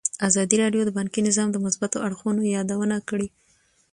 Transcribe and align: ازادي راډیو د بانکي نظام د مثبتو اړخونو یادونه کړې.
ازادي 0.27 0.55
راډیو 0.63 0.81
د 0.85 0.89
بانکي 0.97 1.21
نظام 1.27 1.47
د 1.51 1.57
مثبتو 1.65 1.97
اړخونو 2.07 2.41
یادونه 2.57 2.95
کړې. 3.09 3.27